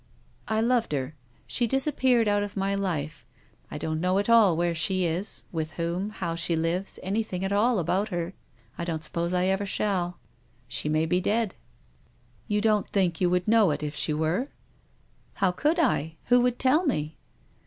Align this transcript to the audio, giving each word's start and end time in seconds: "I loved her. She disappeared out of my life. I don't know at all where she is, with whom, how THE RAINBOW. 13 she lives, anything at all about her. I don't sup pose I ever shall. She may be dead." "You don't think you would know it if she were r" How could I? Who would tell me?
"I 0.47 0.61
loved 0.61 0.93
her. 0.93 1.13
She 1.45 1.67
disappeared 1.67 2.27
out 2.27 2.41
of 2.41 2.57
my 2.57 2.73
life. 2.73 3.23
I 3.69 3.77
don't 3.77 4.01
know 4.01 4.17
at 4.17 4.31
all 4.31 4.57
where 4.57 4.73
she 4.73 5.05
is, 5.05 5.43
with 5.51 5.73
whom, 5.73 6.09
how 6.09 6.29
THE 6.29 6.29
RAINBOW. 6.31 6.31
13 6.31 6.37
she 6.37 6.55
lives, 6.55 6.99
anything 7.03 7.45
at 7.45 7.51
all 7.51 7.77
about 7.77 8.09
her. 8.09 8.33
I 8.79 8.83
don't 8.83 9.03
sup 9.03 9.13
pose 9.13 9.31
I 9.31 9.45
ever 9.45 9.67
shall. 9.67 10.17
She 10.67 10.89
may 10.89 11.05
be 11.05 11.21
dead." 11.21 11.53
"You 12.47 12.61
don't 12.61 12.89
think 12.89 13.21
you 13.21 13.29
would 13.29 13.47
know 13.47 13.69
it 13.69 13.83
if 13.83 13.93
she 13.95 14.11
were 14.11 14.39
r" 14.39 14.47
How 15.35 15.51
could 15.51 15.77
I? 15.77 16.15
Who 16.29 16.41
would 16.41 16.57
tell 16.57 16.83
me? 16.83 17.15